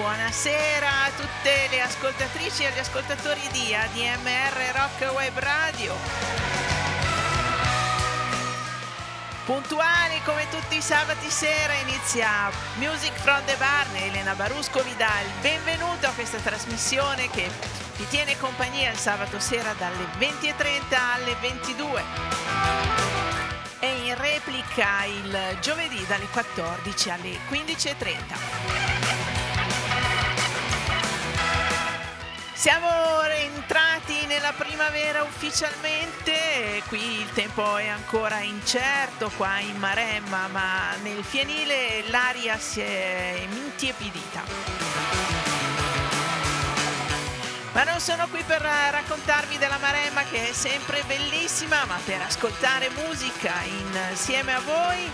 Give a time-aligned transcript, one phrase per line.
[0.00, 5.94] Buonasera a tutte le ascoltatrici e agli ascoltatori di ADMR Rock Web Radio.
[9.44, 15.20] Puntuali come tutti i sabati sera inizia Music from the Barn, Elena Barusco vi dà
[15.20, 17.50] il benvenuto a questa trasmissione che
[17.96, 22.04] vi tiene compagnia il sabato sera dalle 20.30 alle 22
[23.80, 28.49] e in replica il giovedì dalle 14 alle 15.30.
[32.60, 40.94] Siamo rientrati nella primavera ufficialmente, qui il tempo è ancora incerto qua in Maremma, ma
[41.02, 44.42] nel fienile l'aria si è intiepidita.
[47.72, 52.90] Ma non sono qui per raccontarvi della Maremma che è sempre bellissima, ma per ascoltare
[52.90, 53.54] musica
[54.10, 55.10] insieme a voi.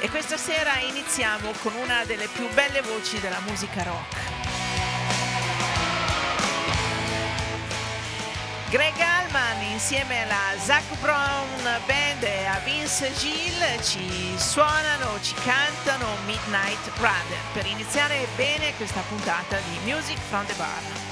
[0.00, 4.25] E questa sera iniziamo con una delle più belle voci della musica rock.
[8.76, 11.48] Greg Allman insieme alla Zach Brown
[11.86, 19.00] Band e a Vince Gill ci suonano, ci cantano Midnight Runner per iniziare bene questa
[19.08, 21.05] puntata di Music from the Bar.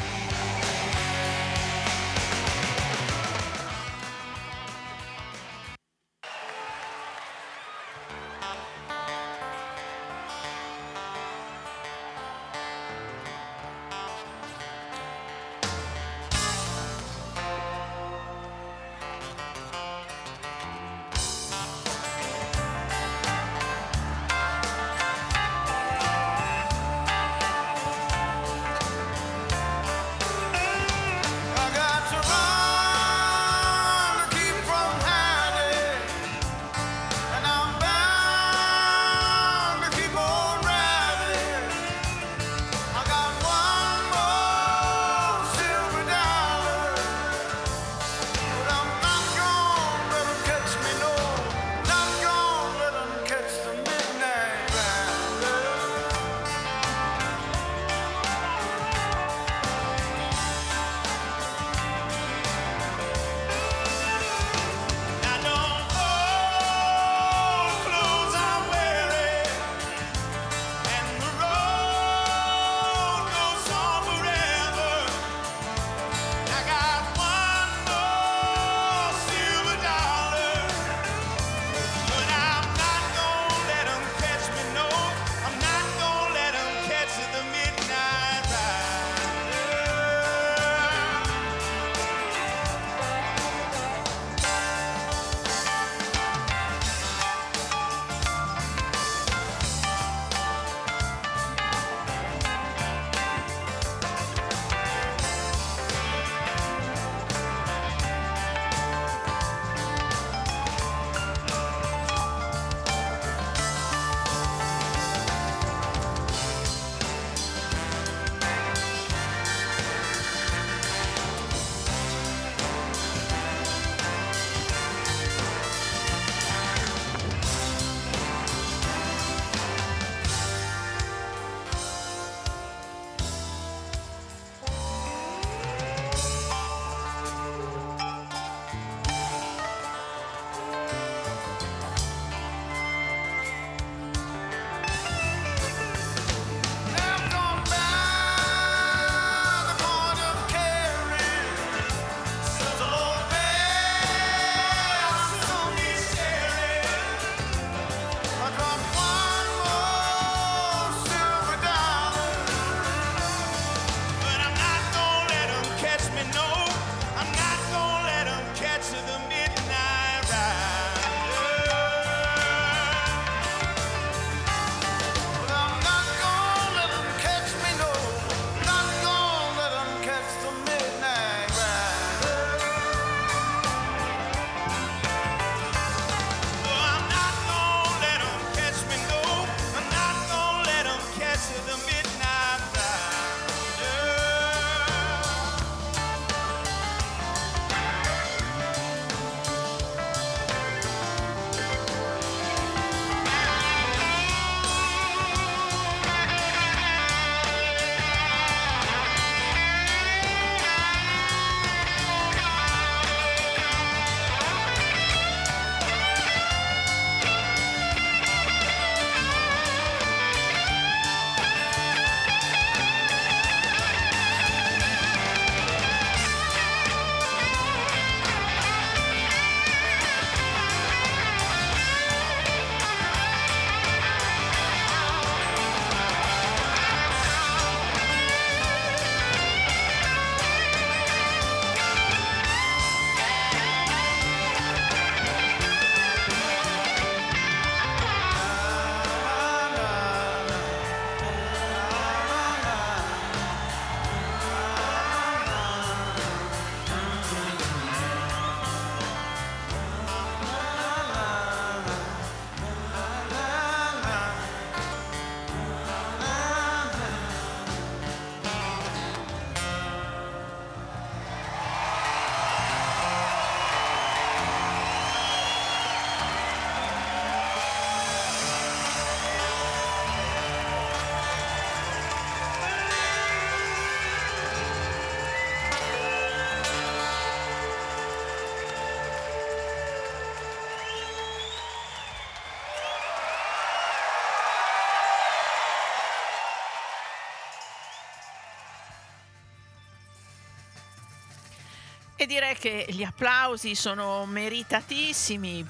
[302.24, 305.62] E direi che gli applausi sono meritatissimi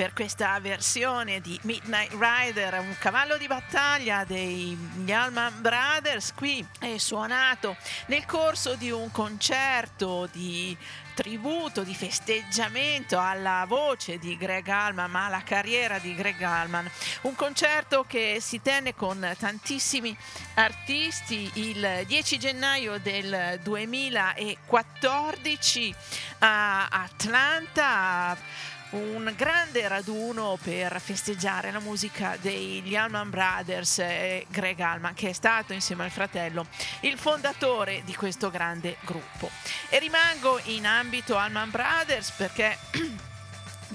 [0.00, 6.32] per questa versione di Midnight Rider, un cavallo di battaglia degli Allman Brothers.
[6.32, 7.76] Qui è suonato
[8.06, 10.74] nel corso di un concerto di
[11.12, 16.90] tributo, di festeggiamento alla voce di Greg Allman, ma alla carriera di Greg Allman.
[17.22, 20.16] Un concerto che si tenne con tantissimi
[20.54, 25.94] artisti il 10 gennaio del 2014
[26.38, 28.34] a Atlanta
[28.90, 35.32] un grande raduno per festeggiare la musica degli Allman Brothers e Greg Allman che è
[35.32, 36.66] stato insieme al fratello
[37.00, 39.50] il fondatore di questo grande gruppo.
[39.88, 42.76] E rimango in ambito Allman Brothers perché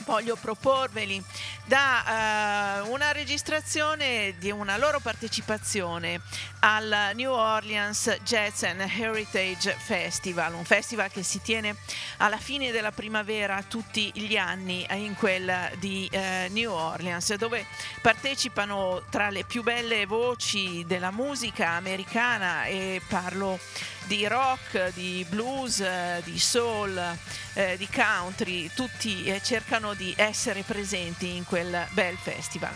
[0.03, 1.23] voglio proporveli.
[1.65, 6.21] Da uh, una registrazione di una loro partecipazione
[6.59, 11.75] al New Orleans Jazz and Heritage Festival, un festival che si tiene
[12.17, 17.65] alla fine della primavera tutti gli anni in quel di uh, New Orleans, dove
[18.01, 23.59] partecipano tra le più belle voci della musica americana e parlo
[24.07, 25.83] di rock, di blues,
[26.23, 27.17] di soul,
[27.53, 32.75] eh, di country, tutti eh, cercano di essere presenti in quel bel festival.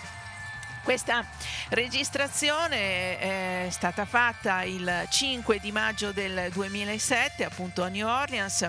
[0.83, 1.24] Questa
[1.69, 8.67] registrazione è stata fatta il 5 di maggio del 2007 appunto a New Orleans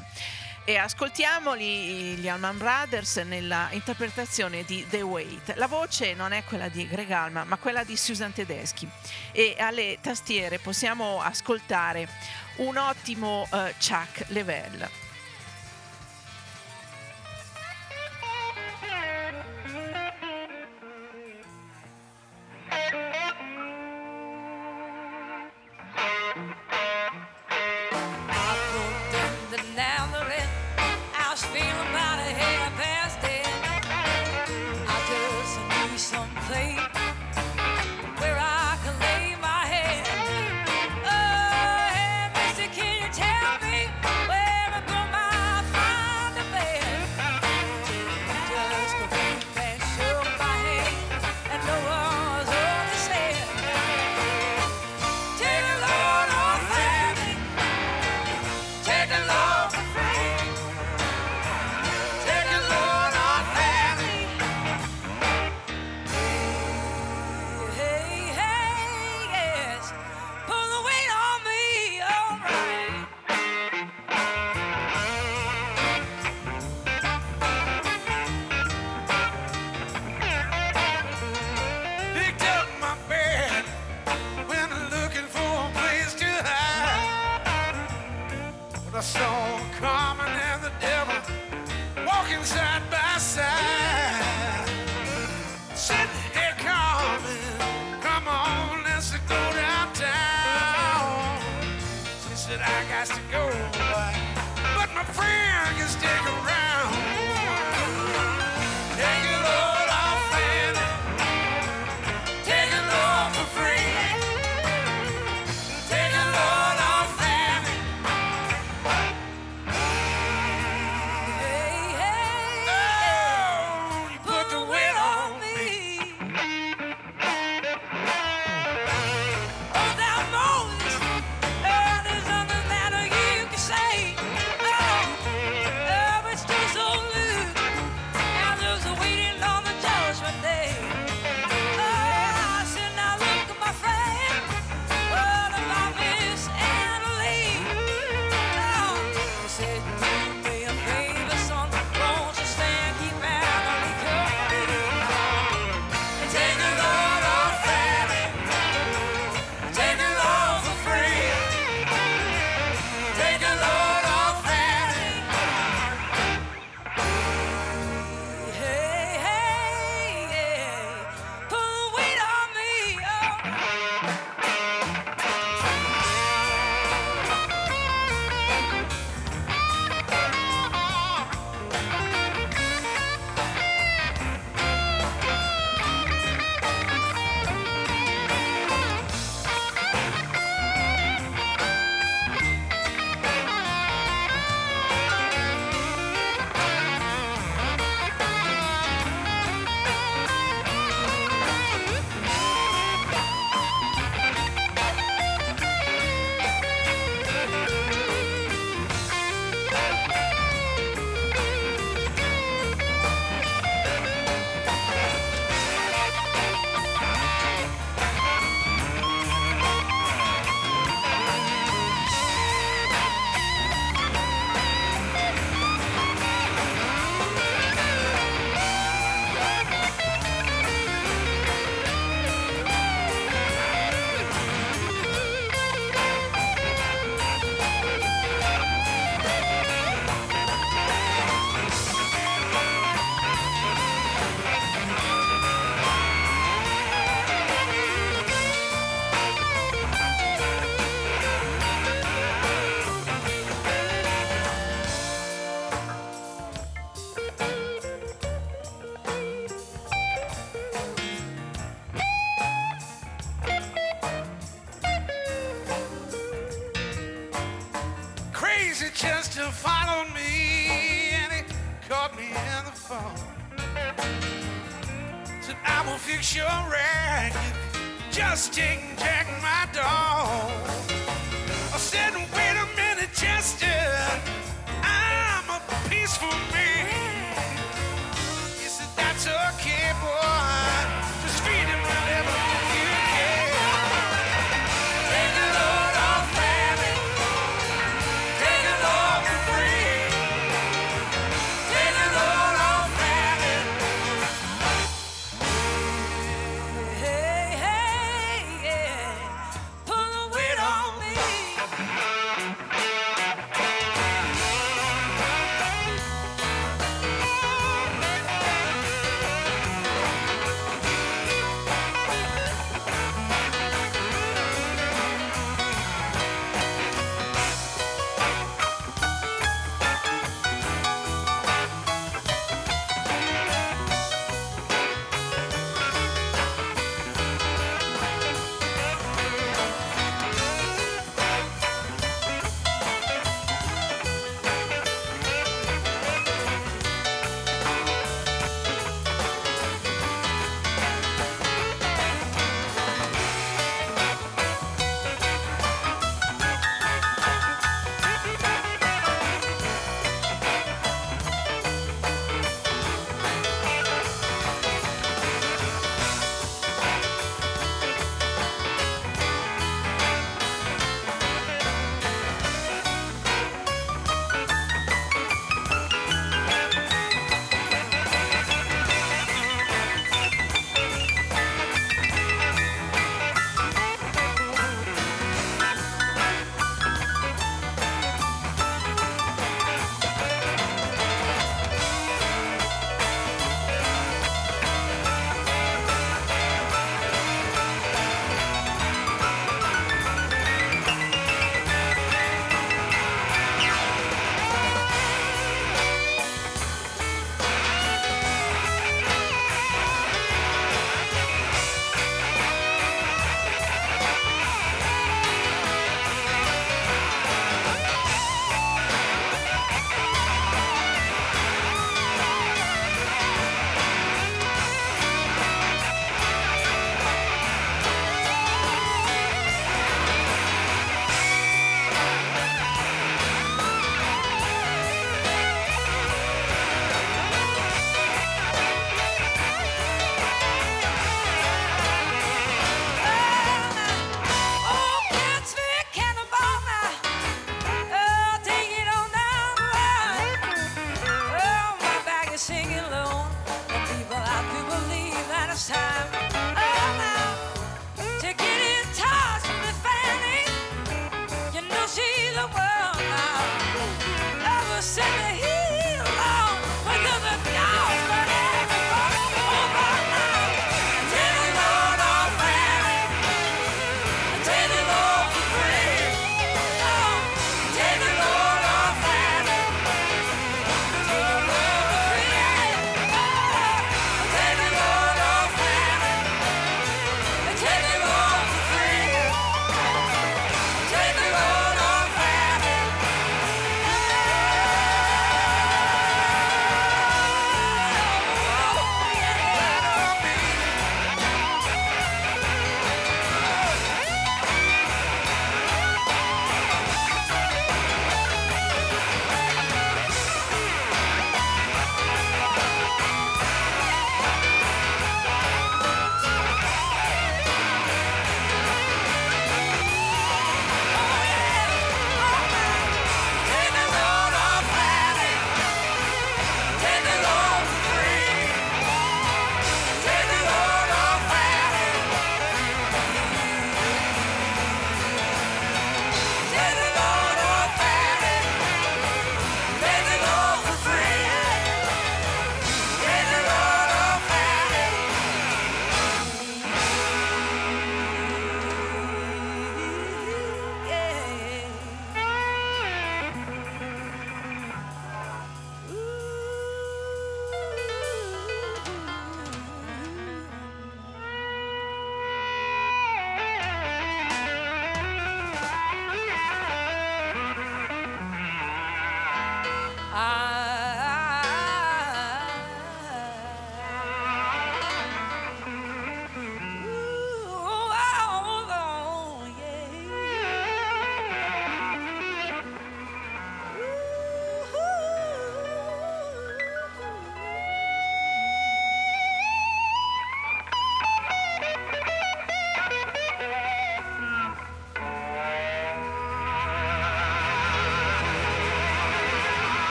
[0.65, 5.55] e ascoltiamoli gli Allman Brothers nella interpretazione di The Wait.
[5.57, 8.89] La voce non è quella di Greg Allman ma quella di Susan Tedeschi
[9.33, 12.09] e alle tastiere possiamo ascoltare
[12.61, 15.10] un ottimo uh, Chuck Level.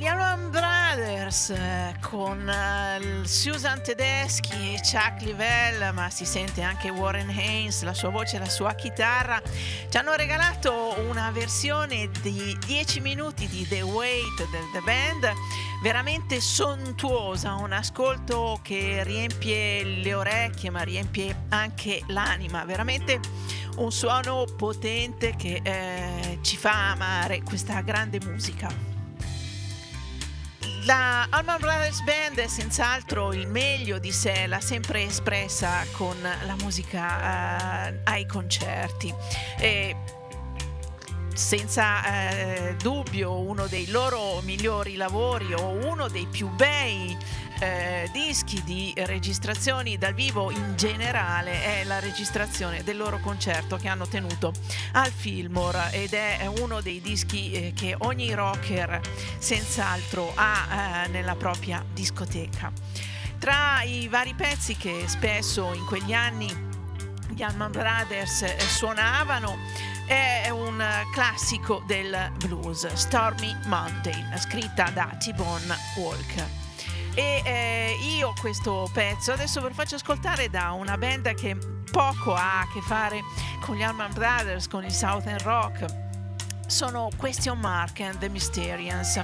[0.00, 6.88] Gli Allman Brothers eh, con uh, Susan Tedeschi e Chuck Livell, ma si sente anche
[6.88, 9.42] Warren Haynes, la sua voce e la sua chitarra,
[9.90, 15.32] ci hanno regalato una versione di 10 minuti di The Wait del The Band,
[15.82, 23.20] veramente sontuosa, un ascolto che riempie le orecchie ma riempie anche l'anima, veramente
[23.76, 28.89] un suono potente che eh, ci fa amare questa grande musica.
[30.84, 36.56] La Allman Brothers Band è senz'altro il meglio di sé, l'ha sempre espressa con la
[36.62, 39.12] musica eh, ai concerti.
[39.58, 39.94] E
[41.34, 47.16] senza eh, dubbio uno dei loro migliori lavori o uno dei più bei
[47.60, 53.88] eh, dischi di registrazioni dal vivo in generale è la registrazione del loro concerto che
[53.88, 54.52] hanno tenuto
[54.92, 59.00] al Fillmore ed è uno dei dischi eh, che ogni rocker
[59.38, 62.72] senz'altro ha eh, nella propria discoteca.
[63.38, 66.68] Tra i vari pezzi che spesso in quegli anni
[67.28, 69.56] gli Allman Brothers eh, suonavano
[70.06, 76.59] è un classico del blues, Stormy Mountain, scritta da T-Bone Walker.
[77.14, 81.56] E eh, io questo pezzo adesso ve lo faccio ascoltare da una band che
[81.90, 83.22] poco ha a che fare
[83.60, 85.84] con gli Allman Brothers, con il Southern Rock.
[86.66, 89.20] Sono Question Mark and the Mysterians,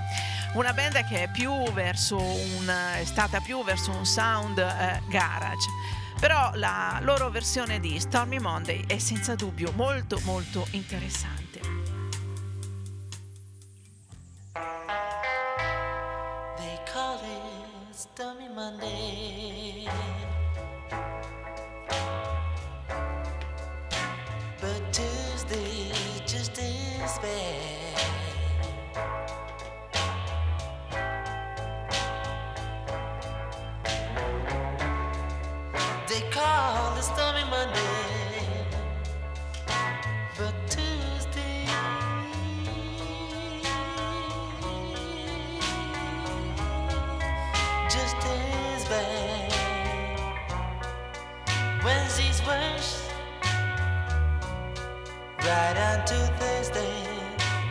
[0.55, 5.69] una band che è, più un, è stata più verso un sound eh, garage.
[6.19, 11.86] Però la loro versione di Stormy Monday è senza dubbio molto molto interessante.
[18.15, 19.46] Stormy Monday.
[51.87, 53.09] Wednesday's worse.
[55.39, 56.99] Right on to Thursday,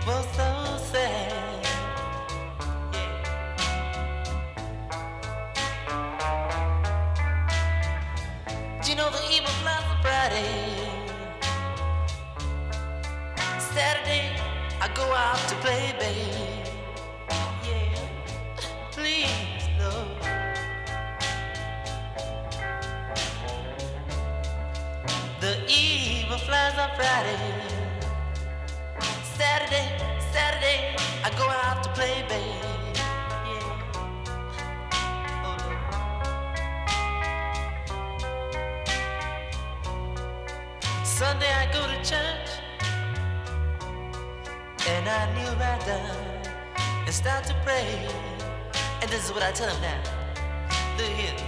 [0.06, 1.34] both so sad.
[8.82, 10.64] Do you know the evil flies on Friday?
[13.74, 14.32] Saturday,
[14.80, 16.35] I go out to play, babe.
[26.96, 27.38] Friday.
[29.38, 29.88] Saturday,
[30.32, 32.66] Saturday, I go out to play, babe.
[41.04, 42.50] Sunday I go to church,
[44.88, 46.16] and I kneel right down
[47.06, 48.08] and start to pray.
[49.02, 50.02] And this is what I tell him now.
[50.98, 51.45] Look here.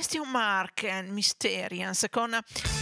[0.00, 2.34] Question Mark and Mysterians con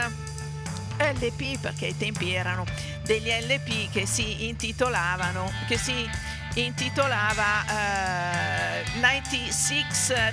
[0.96, 2.64] LP perché ai tempi erano
[3.02, 6.08] degli LP che si intitolavano che si
[6.54, 9.86] intitolava uh, 96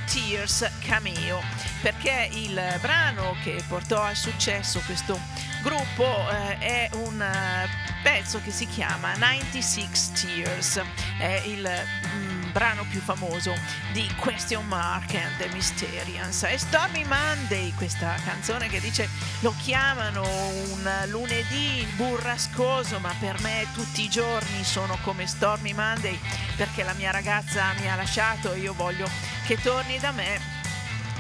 [0.06, 1.42] Tears Cameo
[1.82, 5.20] perché il brano che portò al successo questo
[5.64, 10.82] gruppo uh, è un uh, pezzo che si chiama 96 Tears.
[11.18, 11.70] È il
[12.16, 13.54] mm, brano più famoso
[13.94, 16.44] di Question Mark and the Mysterians.
[16.44, 19.10] E Stormy Monday, questa canzone che dice
[19.40, 26.20] lo chiamano un lunedì burrascoso, ma per me tutti i giorni sono come Stormy Monday
[26.56, 29.10] perché la mia ragazza mi ha lasciato e io voglio
[29.46, 30.60] che torni da me.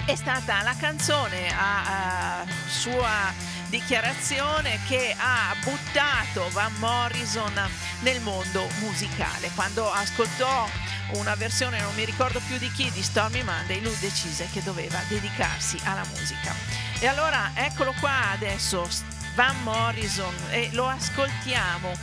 [0.05, 7.53] È stata la canzone a, a sua dichiarazione che ha buttato Van Morrison
[8.01, 9.49] nel mondo musicale.
[9.55, 10.67] Quando ascoltò
[11.13, 14.99] una versione, non mi ricordo più di chi, di Stormy Monday, lui decise che doveva
[15.07, 16.53] dedicarsi alla musica.
[16.99, 18.87] E allora eccolo qua adesso,
[19.35, 21.93] Van Morrison, e lo ascoltiamo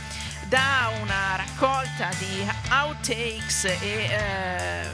[0.47, 4.87] da una raccolta di outtakes e eh,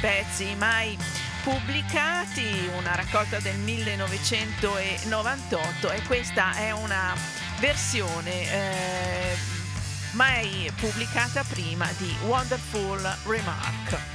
[0.00, 0.96] pezzi mai
[1.42, 7.12] pubblicati, una raccolta del 1998 e questa è una
[7.58, 9.51] versione eh,
[10.12, 14.11] mai pubblicata prima di Wonderful Remark.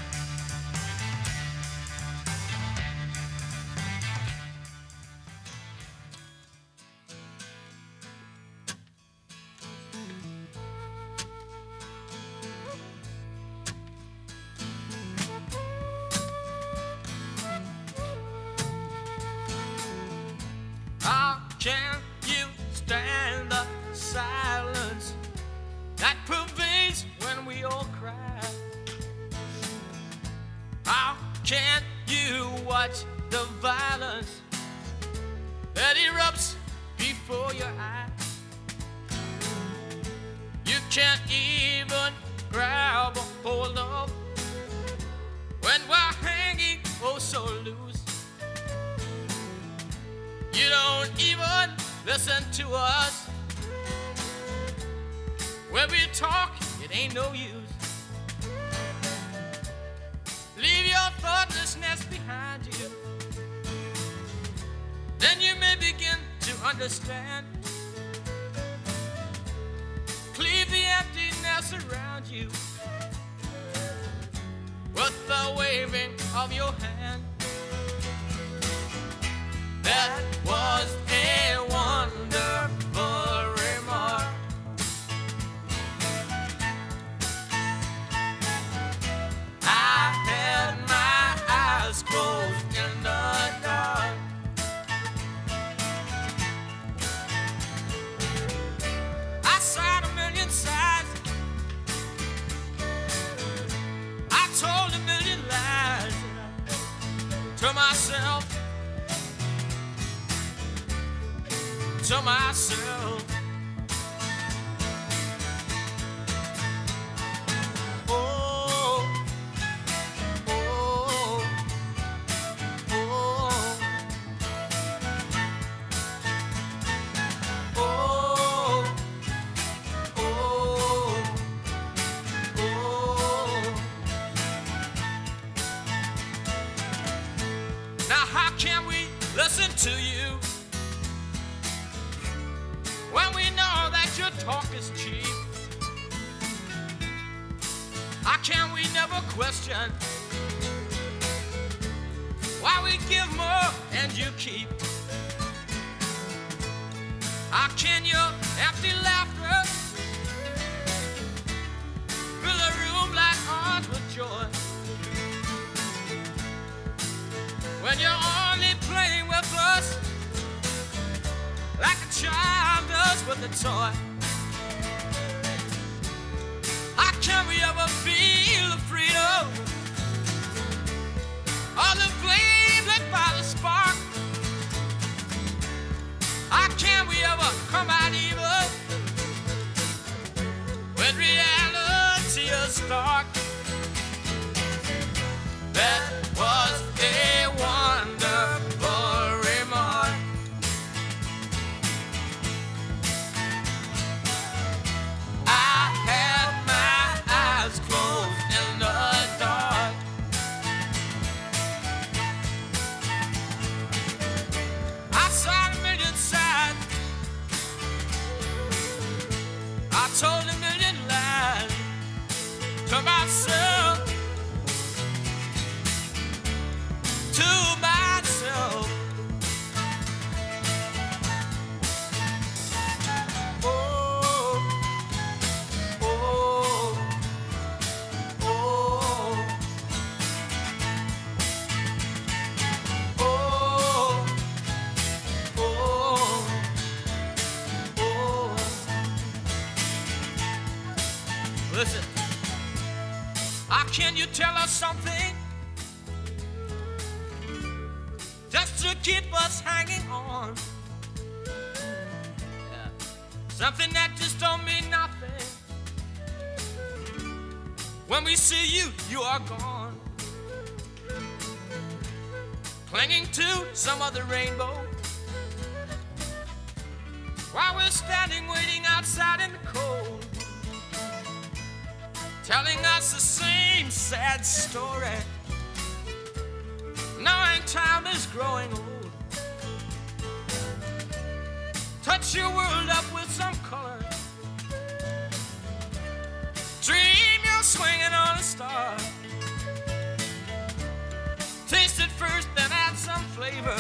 [301.68, 303.78] Taste it first, then add some flavor.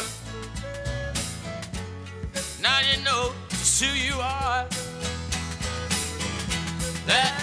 [2.62, 4.68] Now you know just who you are.
[7.08, 7.37] That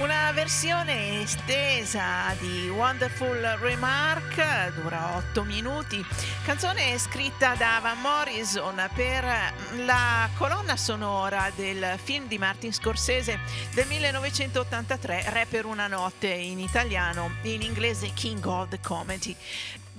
[0.00, 6.02] Una versione estesa di Wonderful Remark, dura 8 minuti,
[6.42, 9.52] canzone scritta da Van Morrison per
[9.84, 13.40] la colonna sonora del film di Martin Scorsese
[13.74, 19.36] del 1983, Re per una notte in italiano, in inglese King of the Comedy.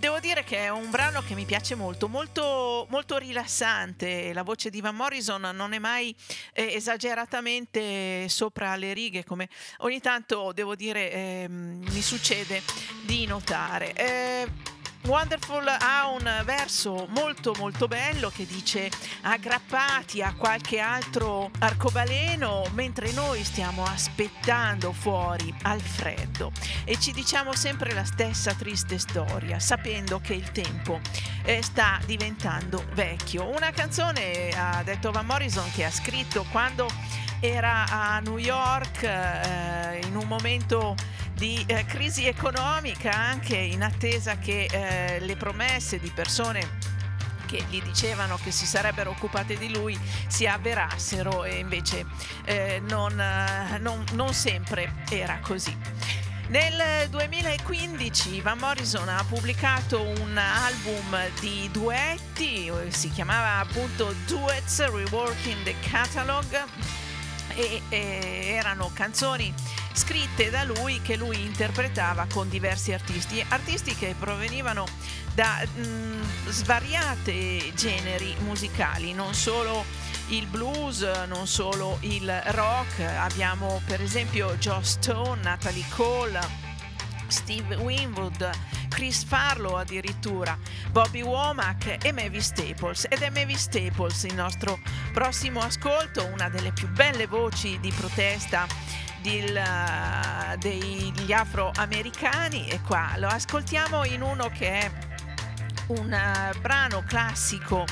[0.02, 4.34] Devo dire che è un brano che mi piace molto, molto, molto rilassante.
[4.34, 6.16] La voce di Van Morrison non è mai
[6.54, 9.48] eh, esageratamente sopra le righe, come
[9.82, 12.64] ogni tanto devo dire eh, mi succede
[13.04, 13.94] di notare.
[13.94, 14.48] Eh,
[15.06, 18.90] Wonderful ha un verso molto molto bello che dice
[19.22, 26.52] aggrappati a qualche altro arcobaleno mentre noi stiamo aspettando fuori al freddo
[26.86, 31.00] e ci diciamo sempre la stessa triste storia sapendo che il tempo
[31.44, 33.50] eh, sta diventando vecchio.
[33.50, 36.88] Una canzone ha detto Van Morrison che ha scritto quando
[37.42, 40.96] era a New York eh, in un momento
[41.34, 46.78] di eh, crisi economica anche in attesa che eh, le promesse di persone
[47.48, 52.06] che gli dicevano che si sarebbero occupate di lui si avverassero e invece
[52.46, 55.76] eh, non, eh, non, non sempre era così.
[56.50, 65.64] Nel 2015 Van Morrison ha pubblicato un album di duetti, si chiamava appunto Duets Reworking
[65.64, 66.66] the Catalog
[67.54, 69.54] e, e erano canzoni
[69.94, 74.86] scritte da lui che lui interpretava con diversi artisti, artisti che provenivano
[75.34, 79.86] da mh, svariate generi musicali, non solo
[80.30, 86.71] il blues, non solo il rock, abbiamo per esempio Joe Stone, Natalie Cole,
[87.32, 88.50] Steve Winwood,
[88.90, 90.58] Chris Farlow addirittura,
[90.92, 93.08] Bobby Womack e Mavis Staples.
[93.10, 94.80] Ed è Mavis Staples il nostro
[95.14, 98.68] prossimo ascolto, una delle più belle voci di protesta
[99.22, 104.92] del, uh, degli afroamericani e qua lo ascoltiamo in uno che è
[105.88, 107.86] un uh, brano classico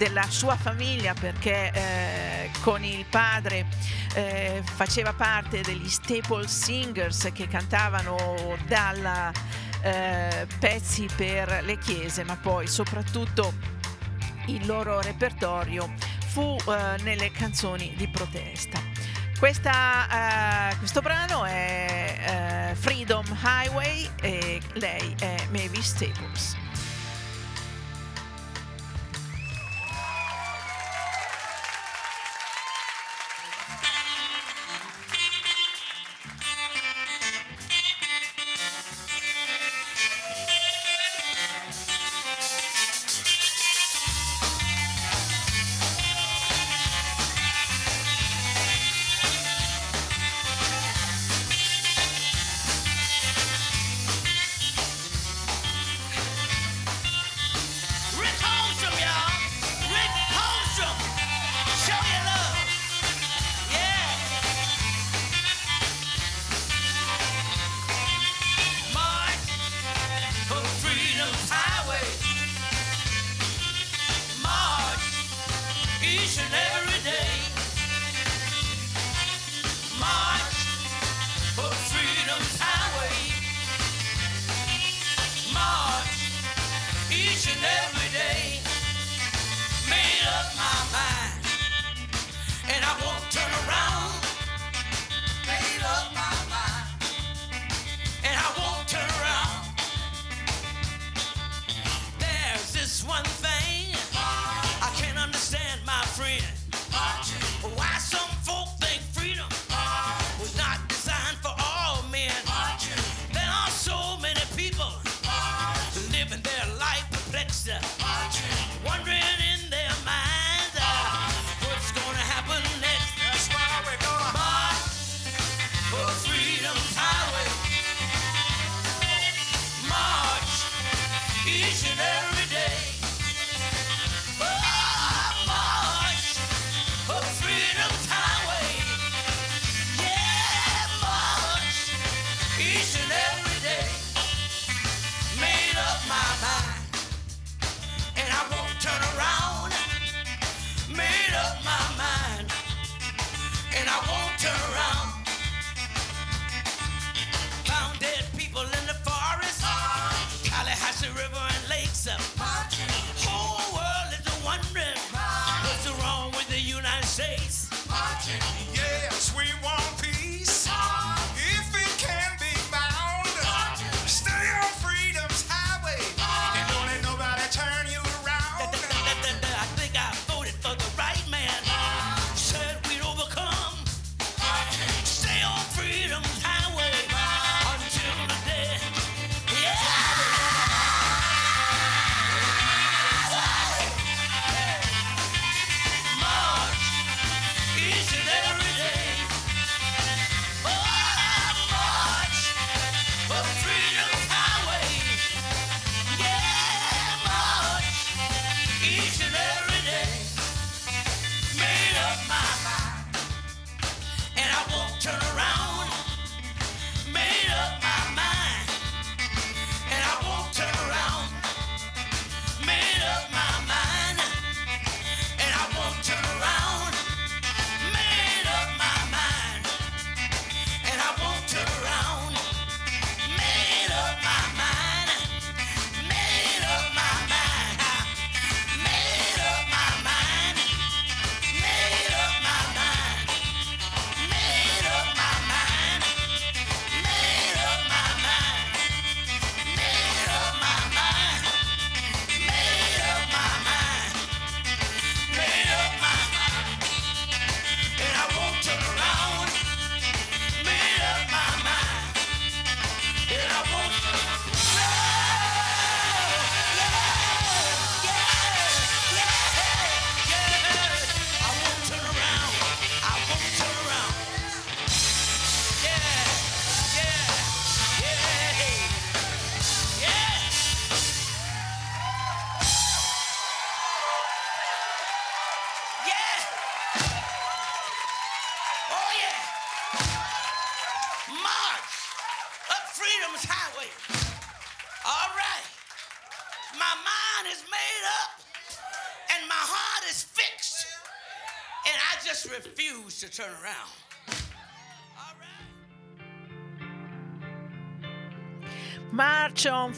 [0.00, 3.66] della sua famiglia perché eh, con il padre
[4.14, 9.30] eh, faceva parte degli staple singers che cantavano dalla
[9.82, 13.52] eh, pezzi per le chiese ma poi soprattutto
[14.46, 15.92] il loro repertorio
[16.28, 18.80] fu eh, nelle canzoni di protesta.
[19.38, 26.69] Questa, uh, questo brano è uh, Freedom Highway e lei è Mavis Staples.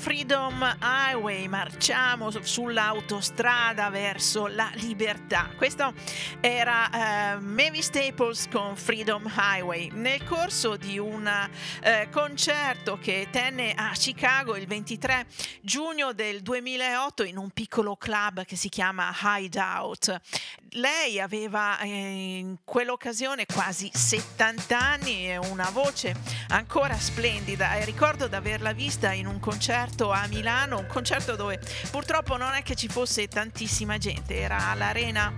[0.03, 0.59] Freedom
[1.13, 5.51] Highway, marciamo sull'autostrada verso la libertà.
[5.59, 5.93] Questo
[6.41, 9.91] era eh, Mavis Staples con Freedom Highway.
[9.93, 11.31] Nel corso di un
[11.83, 15.27] eh, concerto che tenne a Chicago il 23
[15.61, 20.19] giugno del 2008 in un piccolo club che si chiama Hideout.
[20.77, 21.89] Lei aveva eh,
[22.39, 26.15] in quell'occasione quasi 70 anni e una voce
[26.49, 31.01] ancora splendida e ricordo di averla vista in un concerto a Milano, un concerto
[31.37, 35.33] dove purtroppo non è che ci fosse tantissima gente, era all'Arena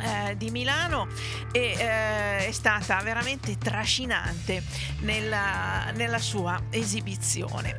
[0.00, 1.08] eh, di Milano
[1.52, 4.62] e eh, è stata veramente trascinante
[5.00, 7.78] nella, nella sua esibizione.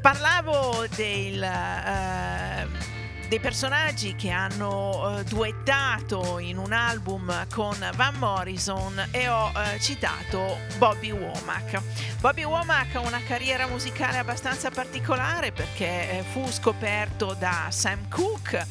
[0.00, 1.42] Parlavo del...
[1.42, 2.97] Eh,
[3.28, 9.78] dei personaggi che hanno eh, duettato in un album con Van Morrison e ho eh,
[9.78, 11.80] citato Bobby Womack.
[12.20, 18.66] Bobby Womack ha una carriera musicale abbastanza particolare perché eh, fu scoperto da Sam Cooke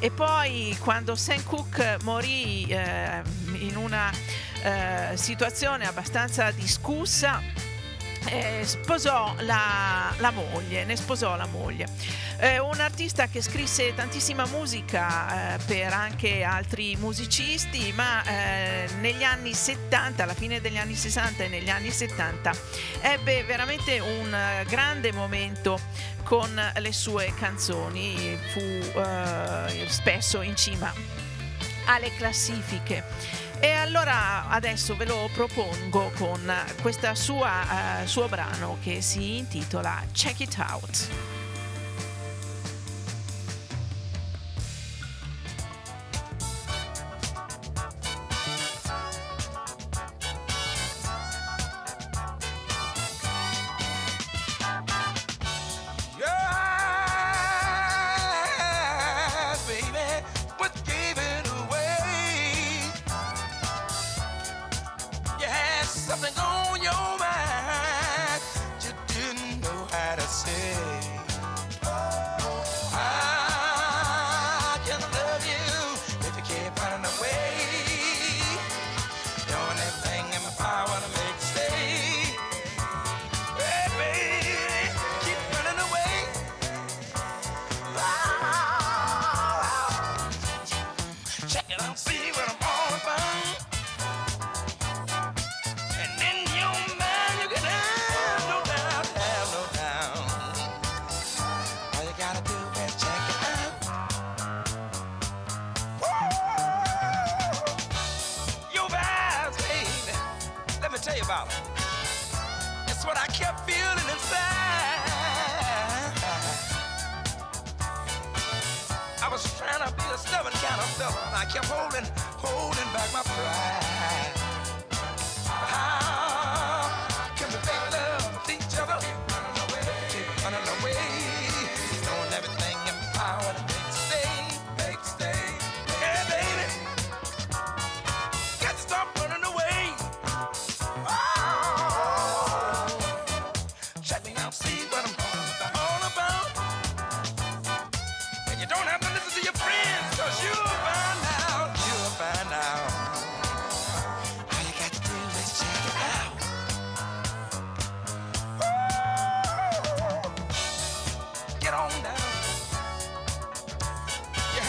[0.00, 3.22] e poi quando Sam Cooke morì eh,
[3.60, 4.10] in una
[4.62, 7.40] eh, situazione abbastanza discussa
[8.26, 11.86] eh, sposò la, la, moglie, ne sposò la moglie.
[12.38, 19.22] Eh, un artista che scrisse tantissima musica eh, per anche altri musicisti, ma eh, negli
[19.22, 22.52] anni 70, alla fine degli anni 60 e negli anni 70,
[23.00, 25.78] ebbe veramente un grande momento
[26.22, 30.92] con le sue canzoni, fu eh, spesso in cima
[31.86, 33.04] alle classifiche.
[33.62, 36.50] E allora adesso ve lo propongo con
[36.80, 37.06] questo
[37.44, 41.39] uh, suo brano che si intitola Check It Out.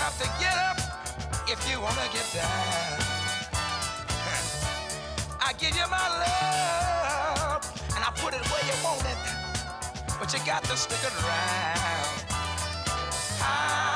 [0.02, 0.78] have to get up
[1.48, 2.98] if you wanna get down.
[5.48, 7.62] I give you my love,
[7.96, 9.18] and I put it where you want it,
[10.20, 12.26] but you got to stick around.
[13.44, 13.91] I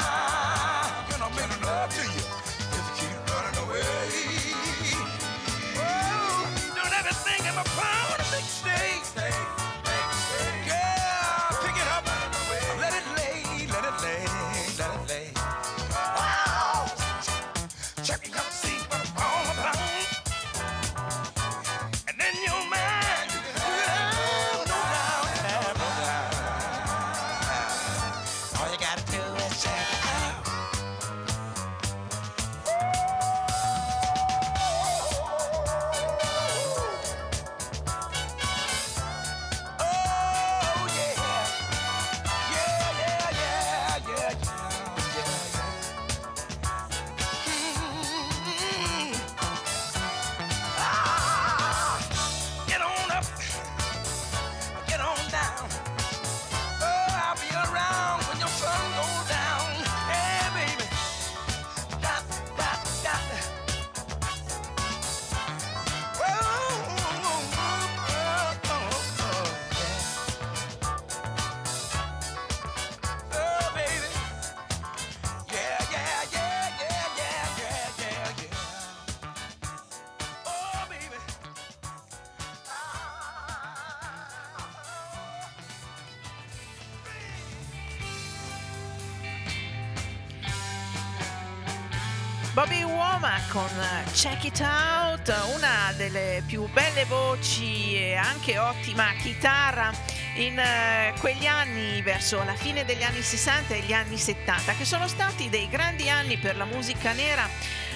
[97.07, 99.91] voci e anche ottima chitarra
[100.35, 104.85] in uh, quegli anni verso la fine degli anni 60 e gli anni 70 che
[104.85, 107.47] sono stati dei grandi anni per la musica nera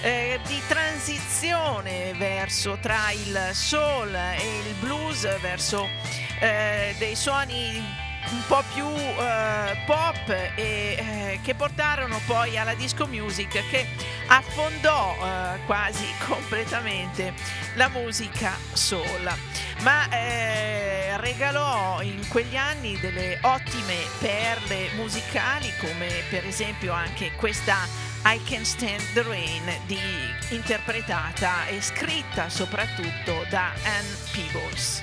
[0.01, 5.87] eh, di transizione verso tra il soul e il blues verso
[6.39, 13.07] eh, dei suoni un po' più eh, pop e eh, che portarono poi alla disco
[13.07, 13.87] music che
[14.27, 17.33] affondò eh, quasi completamente
[17.79, 19.33] la musica soul
[19.83, 27.77] ma eh, regalò in quegli anni delle ottime perle musicali come per esempio anche questa
[28.25, 29.97] I Can Stand the Rain di,
[30.49, 35.01] interpretata e scritta soprattutto da Anne Peebles.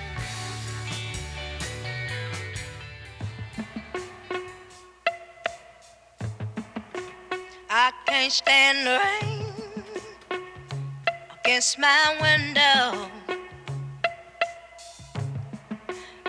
[7.70, 9.35] I can't stand the rain
[11.46, 13.08] against my window,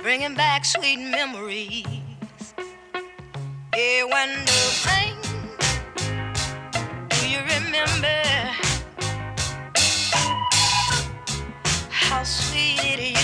[0.04, 1.84] bringing back sweet memories.
[3.74, 5.18] When the rain,
[7.10, 8.22] do you remember
[11.90, 13.17] how sweet it used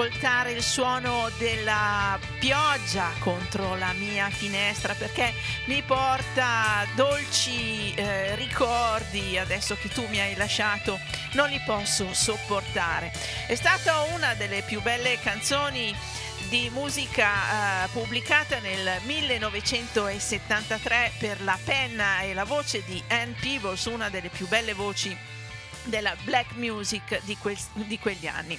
[0.00, 5.30] ascoltare il suono della pioggia contro la mia finestra perché
[5.66, 10.98] mi porta dolci eh, ricordi adesso che tu mi hai lasciato,
[11.32, 13.12] non li posso sopportare.
[13.46, 15.94] È stata una delle più belle canzoni
[16.48, 23.84] di musica eh, pubblicata nel 1973 per la penna e la voce di Anne Peebles,
[23.84, 25.14] una delle più belle voci
[25.90, 28.58] della black music di, quel- di quegli anni.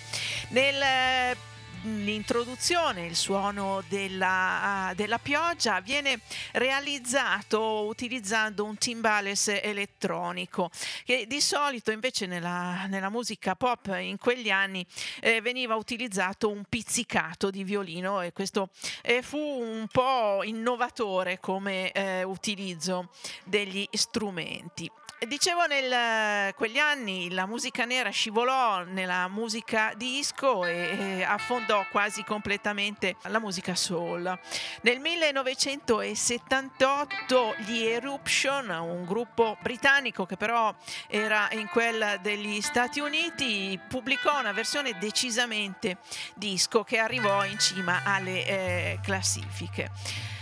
[0.49, 6.19] Nell'introduzione, il suono della, della pioggia viene
[6.51, 10.69] realizzato utilizzando un timbales elettronico
[11.05, 14.85] che di solito invece nella, nella musica pop in quegli anni
[15.21, 18.69] eh, veniva utilizzato un pizzicato di violino e questo
[19.01, 23.09] eh, fu un po' innovatore come eh, utilizzo
[23.45, 24.91] degli strumenti.
[25.27, 32.23] Dicevo, nel quegli anni la musica nera scivolò nella musica disco e, e affondò quasi
[32.23, 34.39] completamente la musica soul.
[34.81, 40.73] Nel 1978 gli Eruption, un gruppo britannico che però
[41.05, 45.97] era in quella degli Stati Uniti, pubblicò una versione decisamente
[46.33, 50.40] disco che arrivò in cima alle eh, classifiche.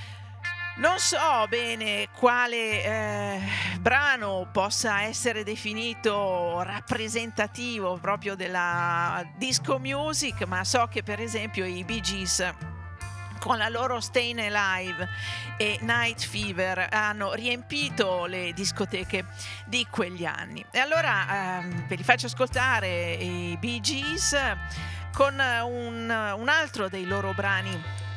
[0.80, 3.42] Non so bene quale eh,
[3.82, 11.84] brano possa essere definito rappresentativo proprio della disco music, ma so che per esempio i
[11.84, 12.54] Bee Gees
[13.40, 15.06] con la loro Stayin' Alive
[15.58, 19.26] e Night Fever hanno riempito le discoteche
[19.66, 20.64] di quegli anni.
[20.72, 24.34] E allora ehm, ve li faccio ascoltare i Bee Gees
[25.12, 28.08] con un, un altro dei loro brani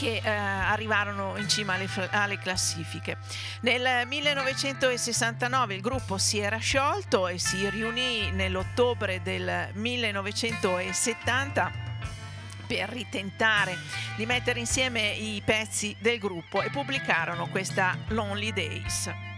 [0.00, 3.18] che eh, arrivarono in cima alle, alle classifiche.
[3.60, 11.70] Nel 1969 il gruppo si era sciolto e si riunì nell'ottobre del 1970
[12.66, 13.76] per ritentare
[14.16, 19.29] di mettere insieme i pezzi del gruppo e pubblicarono questa Lonely Days.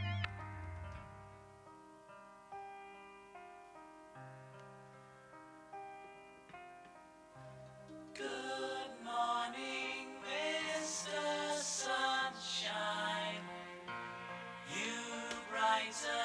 [15.92, 16.21] Jesus.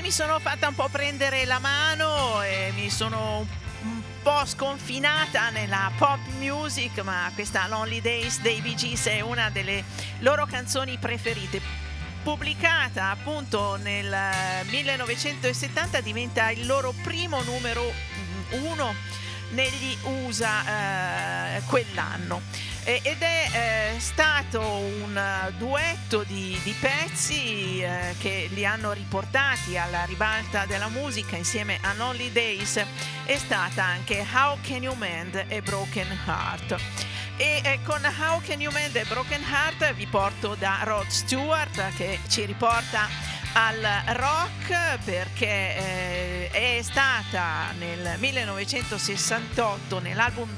[0.00, 3.46] Mi sono fatta un po' prendere la mano e mi sono
[3.82, 9.50] un- po' sconfinata nella pop music, ma questa Lonely Days dei Bee Gees è una
[9.50, 9.84] delle
[10.20, 11.60] loro canzoni preferite.
[12.22, 17.92] Pubblicata appunto nel eh, 1970 diventa il loro primo numero
[18.50, 18.94] uno
[19.50, 22.40] negli USA eh, quell'anno
[22.88, 23.50] eh, ed è
[23.92, 30.64] eh, stato un eh, duetto di, di pezzi eh, che li hanno riportati alla ribalta
[30.64, 32.82] della musica insieme a Lonely Days.
[33.26, 36.76] È stata anche How Can You Mend a Broken Heart.
[37.36, 41.94] E eh, con How Can You Mend a Broken Heart vi porto da Rod Stewart
[41.94, 43.06] che ci riporta
[43.52, 50.48] al rock perché eh, è stata nel 1968 nell'album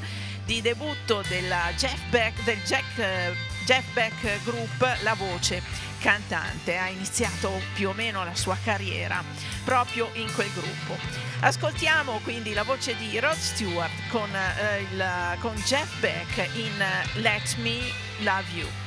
[0.51, 3.32] di debutto della Jeff Beck, del Jack, eh,
[3.66, 5.62] Jeff Beck Group La Voce
[6.01, 9.22] cantante, ha iniziato più o meno la sua carriera
[9.64, 10.96] proprio in quel gruppo.
[11.38, 17.20] Ascoltiamo quindi la voce di Rod Stewart con, eh, il, con Jeff Beck in eh,
[17.20, 17.78] Let Me
[18.18, 18.80] Love You.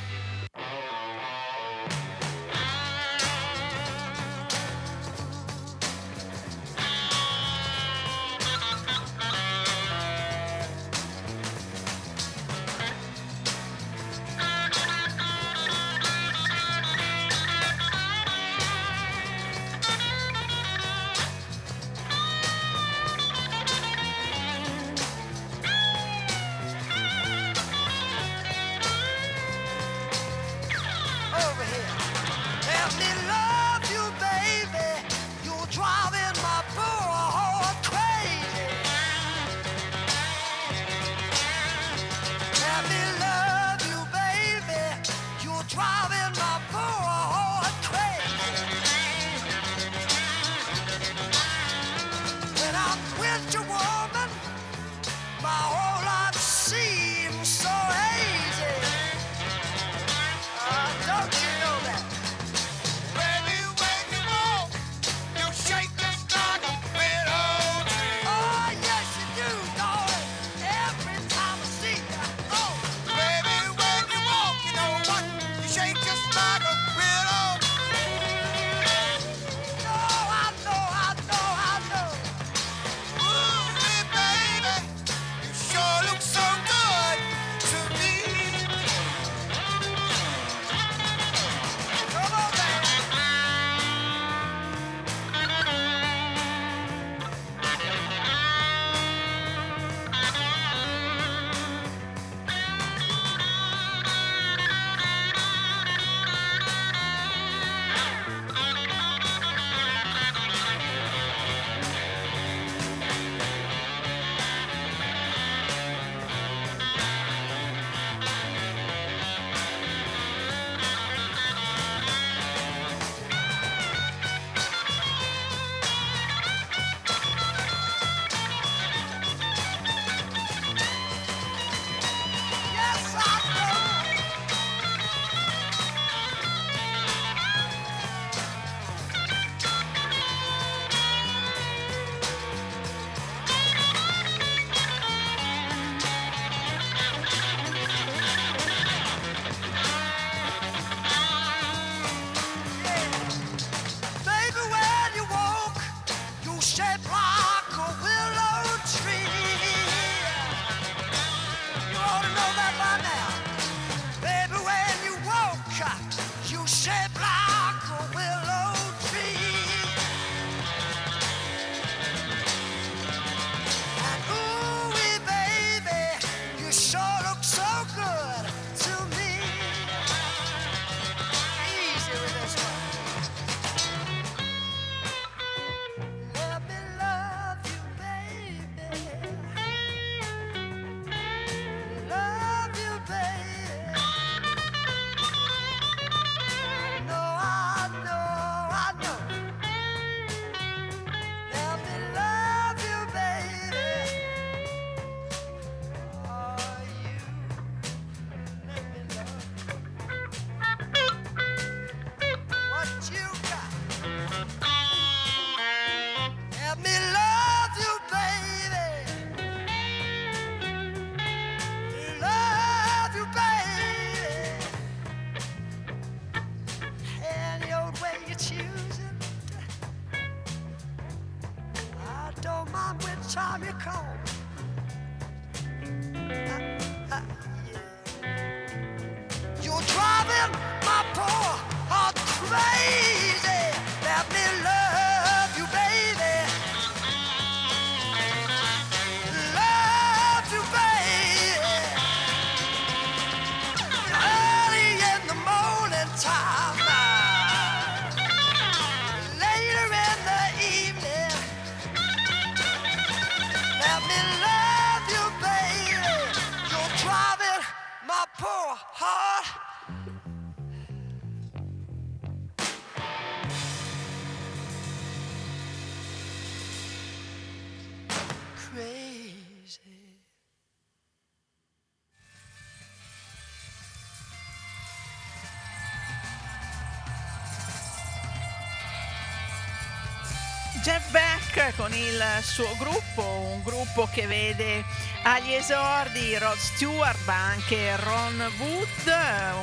[291.10, 294.84] Beck con il suo gruppo, un gruppo che vede
[295.22, 299.16] agli esordi Rod Stewart ma anche Ron Wood,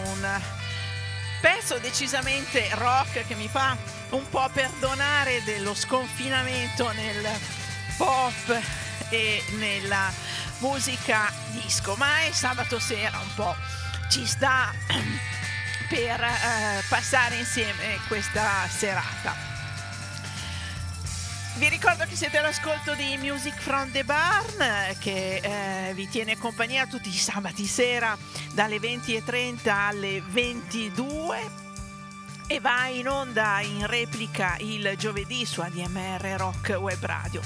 [0.06, 0.42] un
[1.42, 3.76] pezzo decisamente rock che mi fa
[4.10, 7.28] un po' perdonare dello sconfinamento nel
[7.98, 8.60] pop
[9.10, 10.12] e nella
[10.60, 13.56] musica disco, ma è sabato sera un po'
[14.12, 14.74] ci sta
[15.88, 19.51] per eh, passare insieme questa serata.
[21.56, 26.88] Vi ricordo che siete all'ascolto di Music from the Barn che eh, vi tiene compagnia
[26.88, 28.18] tutti i sabati sera
[28.54, 31.40] dalle 20.30 alle 22
[32.48, 37.42] e va in onda in replica il giovedì su ADMR Rock Web Radio.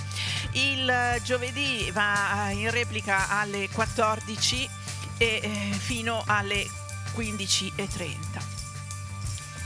[0.52, 4.70] Il giovedì va in replica alle 14
[5.18, 6.68] e eh, fino alle
[7.16, 8.54] 15.30.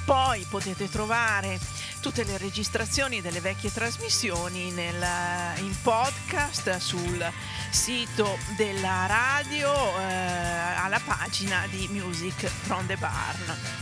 [0.06, 1.60] Poi potete trovare
[2.00, 5.04] tutte le registrazioni delle vecchie trasmissioni nel,
[5.58, 7.26] in podcast sul
[7.72, 13.78] sito della radio eh, alla pagina di Music from the Barn.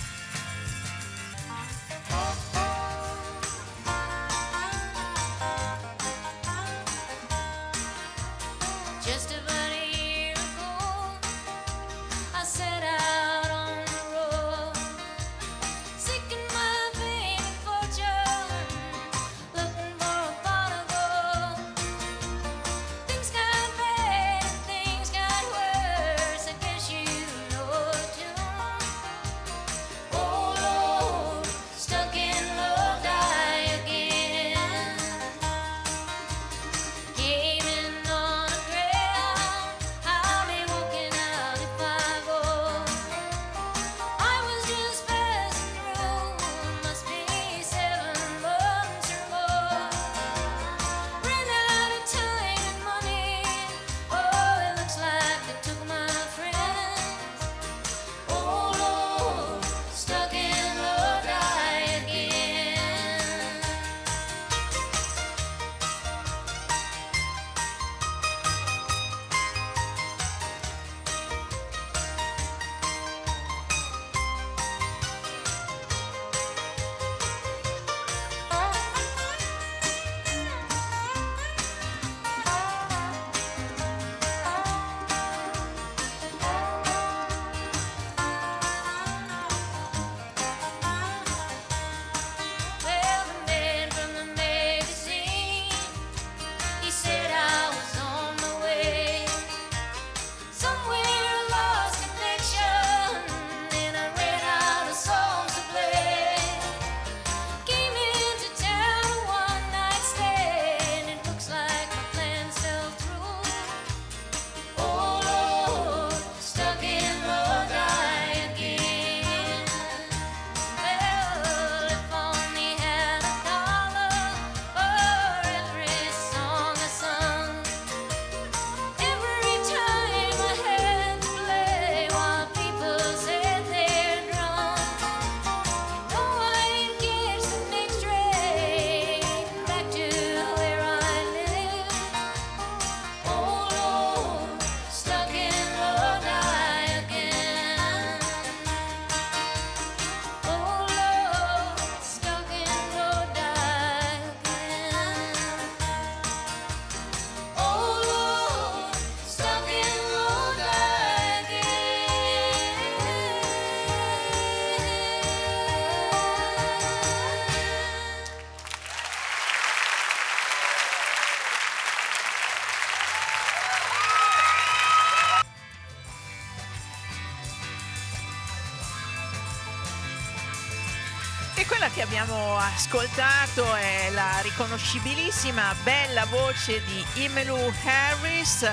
[182.08, 188.66] Abbiamo ascoltato è la riconoscibilissima bella voce di Emmylou Harris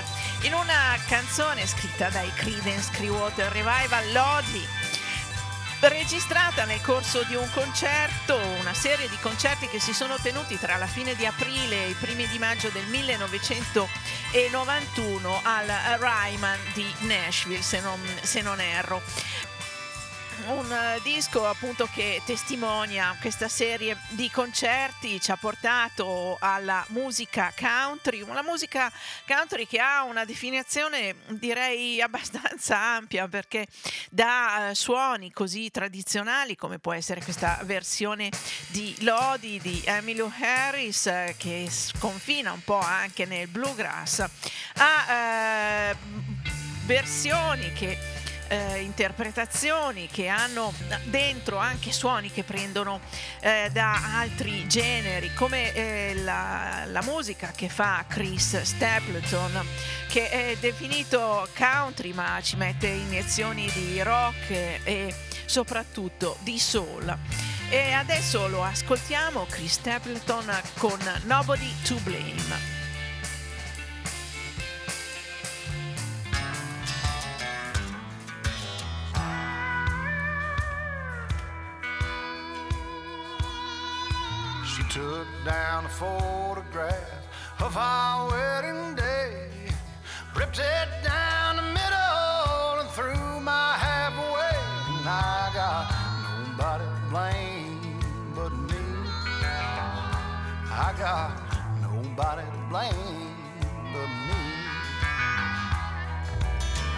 [0.43, 4.65] in una canzone scritta dai Creedence Clearwater Revival Lodi
[5.89, 10.77] registrata nel corso di un concerto, una serie di concerti che si sono tenuti tra
[10.77, 15.67] la fine di aprile e i primi di maggio del 1991 al
[15.99, 19.03] Ryman di Nashville, se non, se non erro.
[20.49, 28.21] Un disco appunto che testimonia questa serie di concerti, ci ha portato alla musica country,
[28.23, 28.93] una musica
[29.27, 33.67] country che ha una definizione direi abbastanza ampia perché
[34.11, 38.31] da eh, suoni così tradizionali come può essere questa versione
[38.69, 44.25] di Lodi di Emilio Harris eh, che sconfina un po' anche nel bluegrass.
[44.77, 45.97] A eh,
[46.85, 47.99] versioni che
[48.49, 50.73] eh, interpretazioni che hanno
[51.05, 53.01] dentro anche suoni che prendono
[53.41, 59.67] eh, da altri generi, come eh, la, la musica che fa Chris Stapleton,
[60.09, 65.15] che è definito country ma ci mette iniezioni di rock e
[65.47, 67.17] soprattutto di soul.
[67.71, 72.74] E adesso lo ascoltiamo Chris Stapleton con Nobody to Blame.
[84.77, 86.99] She took down a photograph
[87.61, 89.47] of our wedding day,
[90.35, 94.57] ripped it down the middle and threw my half away.
[94.99, 95.95] And I got
[96.27, 98.01] nobody to blame
[98.35, 98.85] but me.
[100.73, 101.39] I got
[101.81, 103.31] nobody to blame
[103.93, 104.43] but me.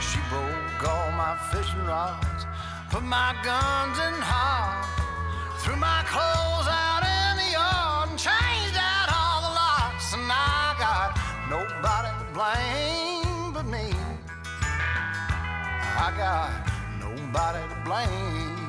[0.00, 2.46] She broke all my fishing rods,
[2.90, 4.88] put my guns in hide,
[5.58, 6.95] threw my clothes out
[10.30, 13.94] I got nobody to blame but me.
[15.98, 16.50] I got
[17.00, 18.65] nobody to blame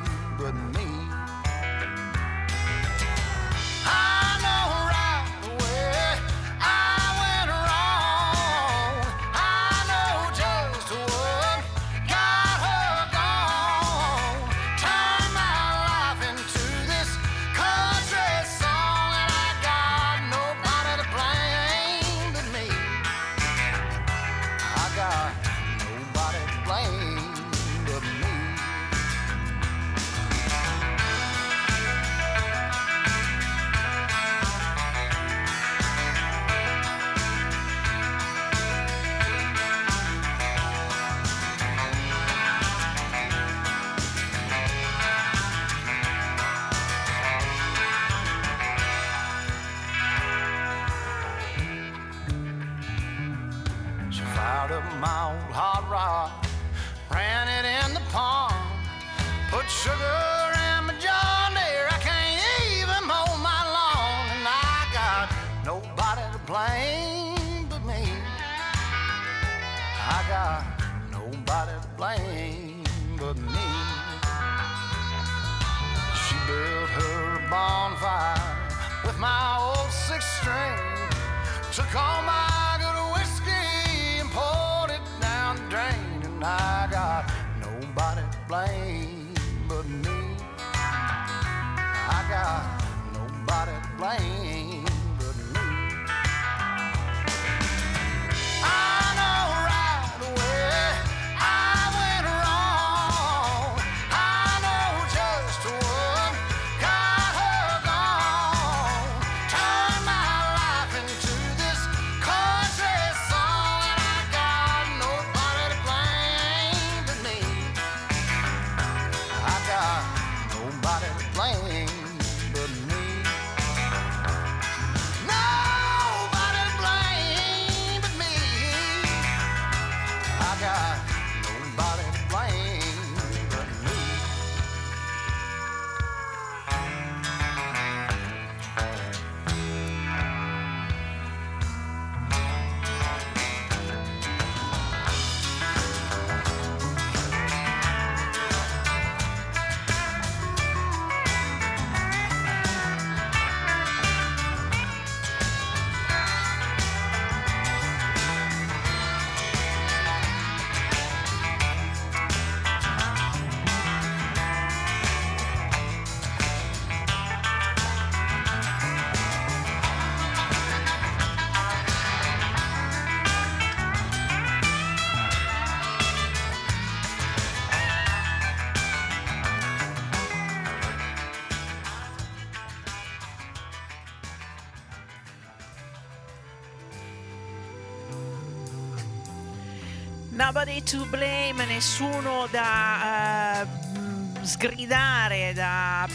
[190.47, 196.07] Nobody to blame, nessuno da mh, sgridare, da,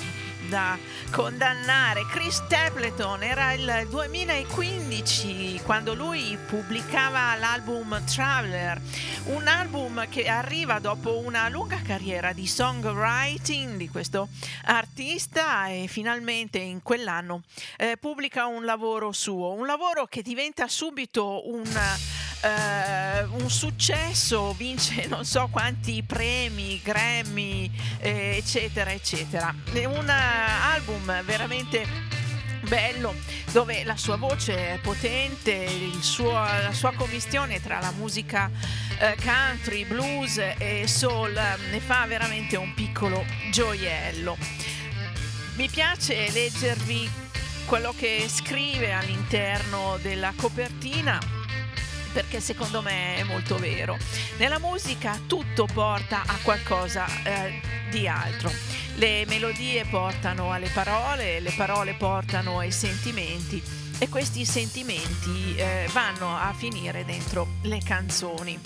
[0.49, 0.79] da
[1.11, 2.07] condannare.
[2.07, 8.81] Chris Stapleton era il 2015 quando lui pubblicava l'album Traveler,
[9.25, 14.29] un album che arriva dopo una lunga carriera di songwriting di questo
[14.65, 17.43] artista e finalmente in quell'anno
[17.77, 21.67] eh, pubblica un lavoro suo, un lavoro che diventa subito un
[22.43, 27.71] eh, un successo, vince non so quanti premi, Grammy,
[28.01, 29.55] eh, eccetera, eccetera.
[29.73, 31.87] È un eh, album veramente
[32.63, 33.15] bello
[33.51, 35.69] dove la sua voce è potente,
[36.01, 38.51] suo- la sua commistione tra la musica
[38.99, 44.37] eh, country, blues e soul eh, ne fa veramente un piccolo gioiello.
[45.57, 47.11] Mi piace leggervi
[47.67, 51.41] quello che scrive all'interno della copertina
[52.13, 53.97] perché secondo me è molto vero.
[54.39, 57.61] Nella musica tutto porta a qualcosa eh,
[57.91, 58.53] di altro.
[58.97, 63.63] Le melodie portano alle parole, le parole portano ai sentimenti
[63.99, 68.59] e questi sentimenti eh, vanno a finire dentro le canzoni.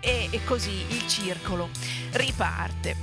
[0.00, 1.68] E, e così il circolo
[2.12, 2.96] riparte.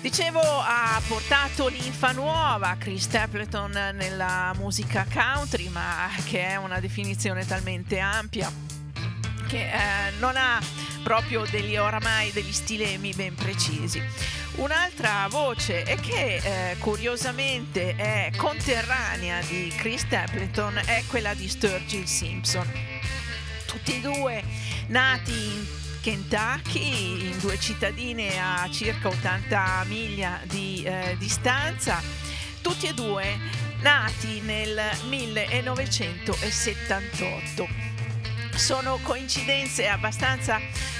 [0.00, 7.44] Dicevo, ha portato l'infa nuova Chris Stapleton nella musica country, ma che è una definizione
[7.44, 8.69] talmente ampia
[9.50, 10.62] che eh, non ha
[11.02, 14.00] proprio degli oramai degli stilemi ben precisi.
[14.56, 22.04] Un'altra voce e che eh, curiosamente è conterranea di Chris Stapleton è quella di Sturgill
[22.04, 22.70] Simpson.
[23.66, 24.44] Tutti e due
[24.86, 25.66] nati in
[26.00, 32.00] Kentucky, in due cittadine a circa 80 miglia di eh, distanza,
[32.60, 33.36] tutti e due
[33.80, 37.89] nati nel 1978
[38.54, 40.58] sono coincidenze abbastanza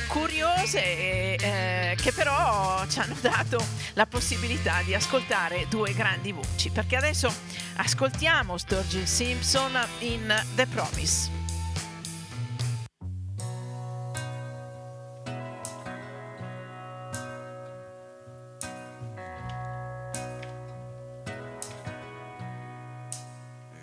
[0.09, 3.65] curiose e, eh, che però ci hanno dato
[3.95, 7.33] la possibilità di ascoltare due grandi voci perché adesso
[7.77, 11.39] ascoltiamo Sturgill Simpson in The Promise.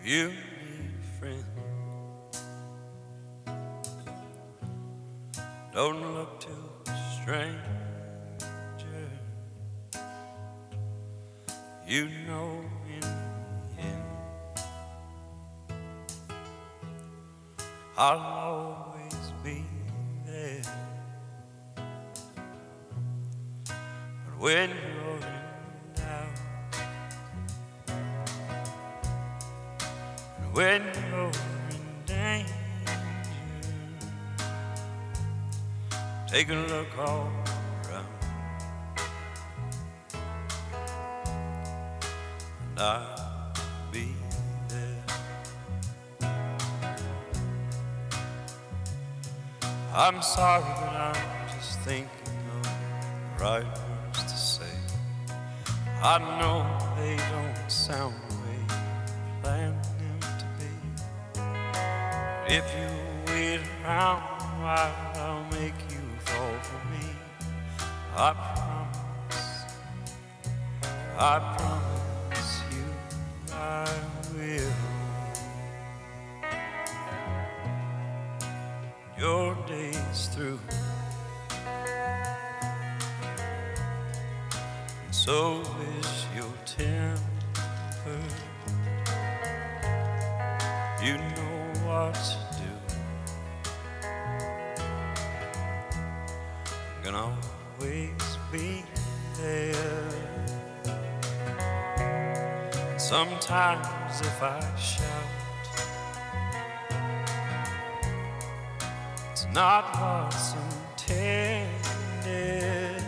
[0.03, 0.46] You
[5.77, 6.55] Don't look to
[7.21, 7.61] stranger.
[11.87, 14.03] You know in the end,
[17.95, 19.63] I'll always be
[20.25, 20.63] there.
[24.25, 25.43] But when you're in
[25.93, 26.39] doubt,
[30.39, 30.81] and when
[31.11, 31.31] you're
[31.69, 32.56] in danger.
[36.27, 37.31] Take a look all
[37.89, 38.05] around.
[42.69, 43.53] And I'll
[43.91, 44.13] be
[44.67, 45.03] there.
[49.95, 52.09] I'm sorry, but I'm just thinking
[52.55, 54.75] of the right words to say.
[56.03, 56.65] I know
[56.99, 60.71] they don't sound the way you planned them to be.
[62.53, 62.89] If you
[63.27, 64.37] wait around
[64.69, 65.96] I'll make you
[66.67, 67.07] for me.
[68.15, 69.49] I promise,
[71.17, 72.85] I promise you
[73.53, 73.87] I
[74.35, 74.75] will.
[79.17, 80.59] Your day's through.
[85.05, 85.61] And so
[85.99, 88.21] is your temper.
[91.03, 92.36] You know what
[103.17, 105.09] Sometimes if I shout,
[109.31, 110.53] it's not what's
[110.99, 113.01] intended.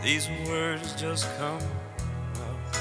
[0.00, 1.60] These words just come
[2.36, 2.76] out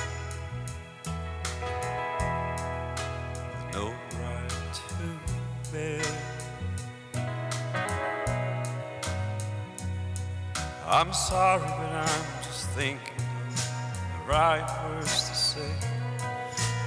[3.49, 3.85] with no
[4.22, 5.07] right to
[5.72, 6.11] bear.
[10.85, 13.16] I'm sorry, but I'm just thinking
[14.28, 15.72] right words to say.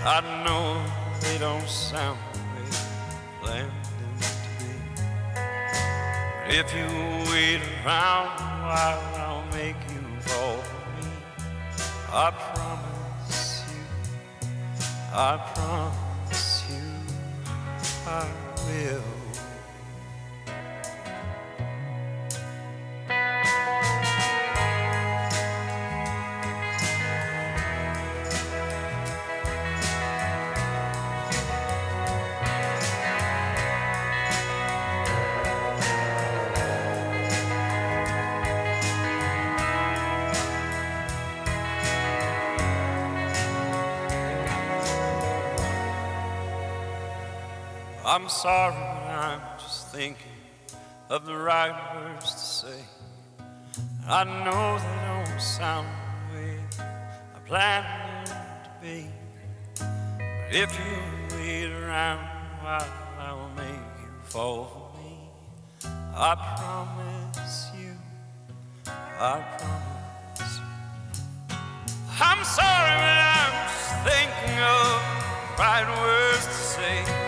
[0.05, 0.85] I know
[1.21, 2.79] they don't sound the way you
[3.41, 4.73] planned them to be.
[6.45, 6.87] But if you
[7.33, 8.29] wait around
[8.65, 11.11] while, I'll make you fall for me.
[12.13, 14.49] I promise you,
[15.15, 16.83] I promise you,
[18.07, 18.27] I
[18.67, 19.20] will.
[48.31, 50.17] Sorry, but I'm just thinking
[51.09, 52.81] of the right words to say.
[54.09, 55.89] I know they don't sound
[56.31, 56.57] the way
[57.35, 59.07] I planned them to be.
[59.77, 65.19] But if you wait around a while, I will make you fall for me.
[66.15, 67.95] I promise you,
[68.87, 70.61] I promise.
[72.21, 75.03] I'm sorry, but I'm just thinking of
[75.49, 77.20] the right words to say.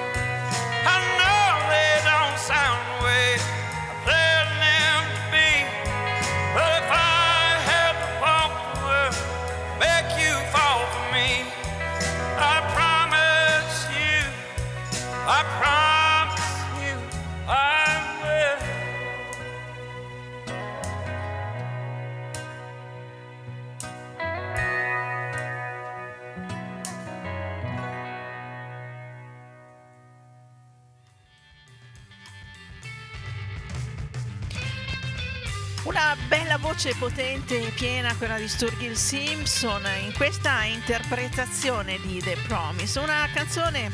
[36.72, 43.28] Voce potente e piena quella di Sturgill Simpson in questa interpretazione di The Promise, una
[43.30, 43.92] canzone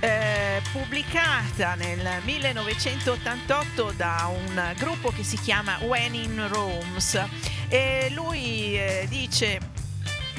[0.00, 7.22] eh, pubblicata nel 1988 da un gruppo che si chiama When in Rooms.
[7.68, 9.73] E lui eh, dice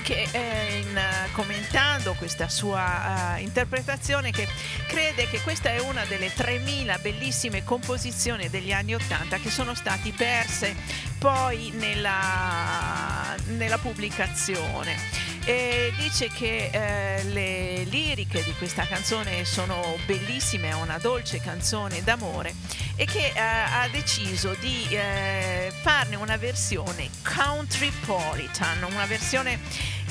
[0.06, 4.48] che eh, in, eh, commentando questa sua eh, interpretazione che
[4.88, 10.12] crede che questa è una delle 3000 bellissime composizioni degli anni 80 che sono stati
[10.12, 10.76] perse
[11.18, 15.24] poi nella, nella pubblicazione.
[15.48, 22.04] E dice che eh, le liriche di questa canzone sono bellissime, è una dolce canzone
[22.04, 22.54] d'amore
[22.96, 29.60] e che eh, ha deciso di eh, farne una versione countrypolitan, una versione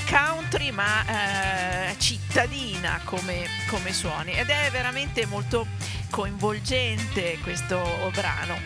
[0.08, 4.32] country ma eh, cittadina come, come suoni.
[4.32, 5.66] Ed è veramente molto
[6.10, 8.56] coinvolgente questo brano.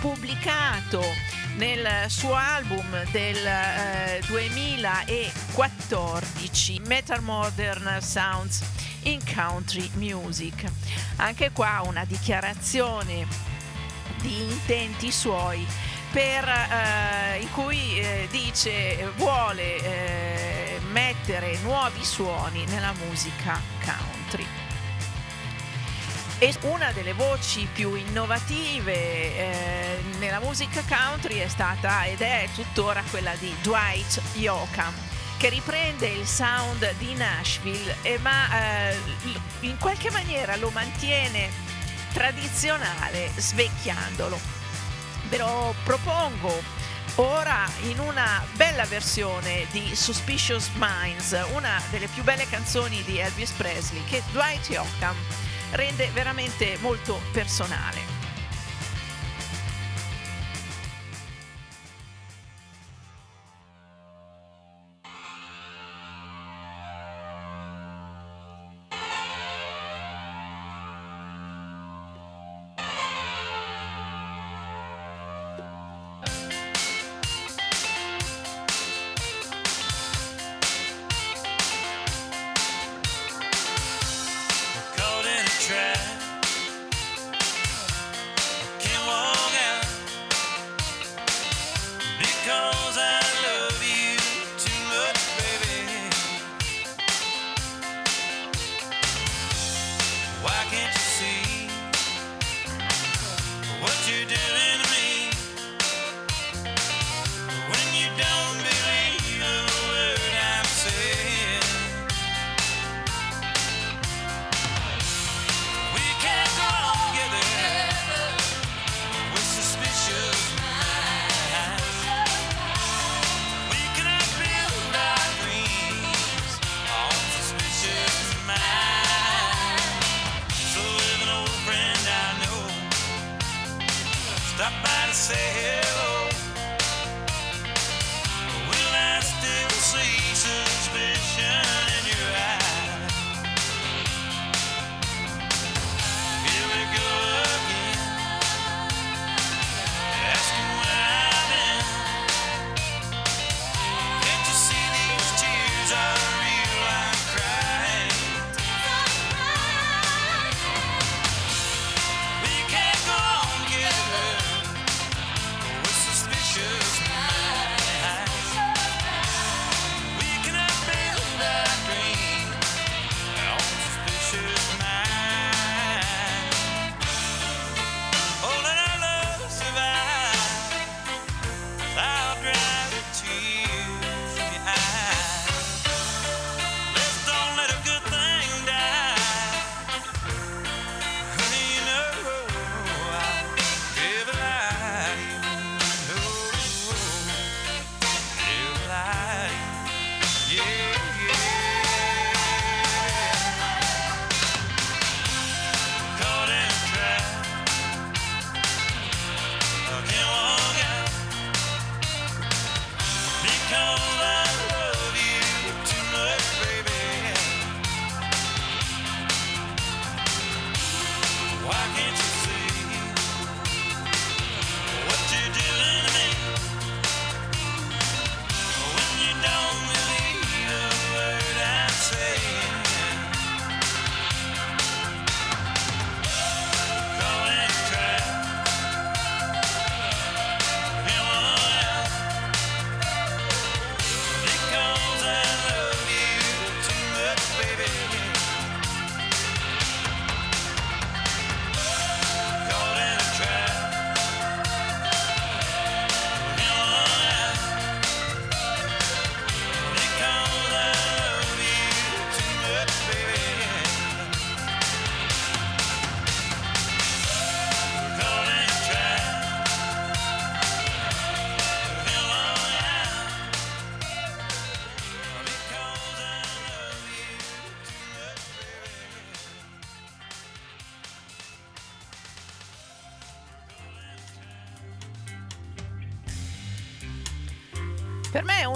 [0.00, 1.04] Pubblicato
[1.56, 8.62] nel suo album del eh, 2014 Metal Modern Sounds
[9.02, 10.64] in Country Music.
[11.16, 13.26] Anche qua una dichiarazione
[14.20, 15.66] di intenti suoi
[16.10, 24.46] per, eh, in cui eh, dice vuole eh, mettere nuovi suoni nella musica country.
[26.38, 33.02] E una delle voci più innovative eh, nella musica country è stata ed è tuttora
[33.10, 34.94] quella di Dwight Yoakam
[35.36, 38.96] che riprende il sound di Nashville ma eh,
[39.60, 41.50] in qualche maniera lo mantiene
[42.12, 44.59] tradizionale svecchiandolo
[45.30, 46.60] ve lo propongo
[47.16, 53.52] ora in una bella versione di Suspicious Minds, una delle più belle canzoni di Elvis
[53.52, 55.14] Presley che Dwight Yoakam
[55.70, 58.19] rende veramente molto personale.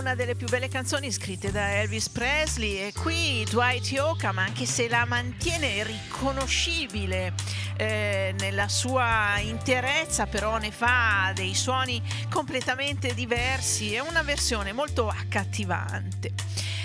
[0.05, 4.87] Una delle più belle canzoni scritte da Elvis Presley e qui Dwight Yoakam, anche se
[4.87, 7.33] la mantiene riconoscibile
[7.79, 15.09] eh, nella sua interezza, però ne fa dei suoni completamente diversi, è una versione molto
[15.09, 16.44] accattivante.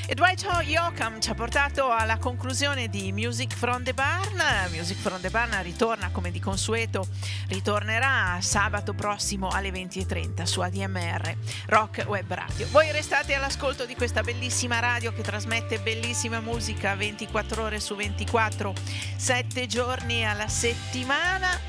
[0.09, 4.41] E Dwight Yoakam ci ha portato alla conclusione di Music from the Barn.
[4.71, 7.07] Music from the Barn ritorna come di consueto,
[7.49, 11.35] ritornerà sabato prossimo alle 20.30 su ADMR
[11.67, 12.65] Rock Web Radio.
[12.71, 18.73] Voi restate all'ascolto di questa bellissima radio che trasmette bellissima musica 24 ore su 24,
[19.15, 21.68] 7 giorni alla settimana.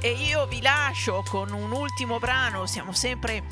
[0.00, 3.44] E io vi lascio con un ultimo brano, siamo sempre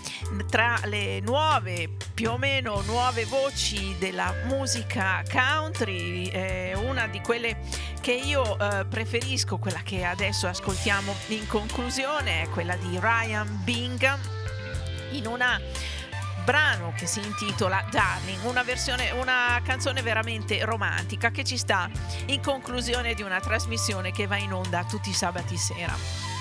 [0.48, 7.58] tra le nuove, più o meno nuove voci della musica country, eh, una di quelle
[8.00, 14.20] che io eh, preferisco, quella che adesso ascoltiamo in conclusione, è quella di Ryan Bingham
[15.12, 15.60] in una
[16.44, 21.88] brano che si intitola Darling, una, versione, una canzone veramente romantica che ci sta
[22.26, 26.33] in conclusione di una trasmissione che va in onda tutti i sabati sera.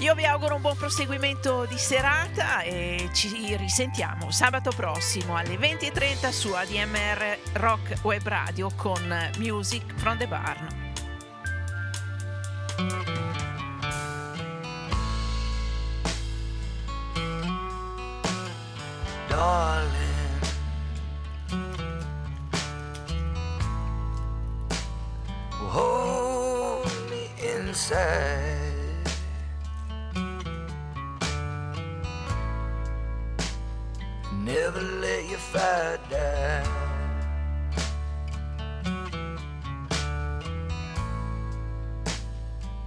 [0.00, 6.30] Io vi auguro un buon proseguimento di serata e ci risentiamo sabato prossimo alle 20.30
[6.30, 10.88] su ADMR Rock Web Radio con Music from the Barn.
[19.40, 19.96] darling.
[25.52, 28.59] Hold me inside.
[34.52, 36.64] Never let your fire die.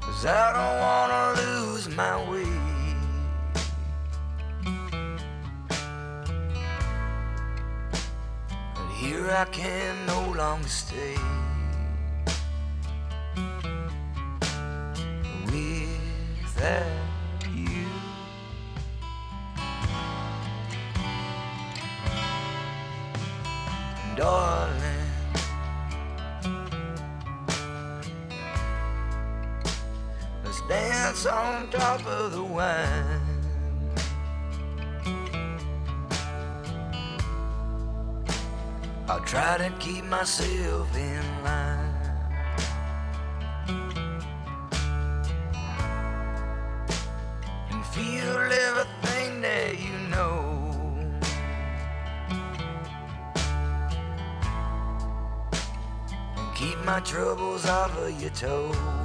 [0.02, 2.54] Cause I don't wanna lose my way.
[8.76, 11.16] But here I can no longer stay.
[16.44, 17.03] Without.
[24.16, 25.08] Darling.
[30.44, 33.22] Let's dance on top of the wine.
[39.08, 41.94] I'll try to keep myself in line.
[56.94, 59.03] My troubles off of your toes.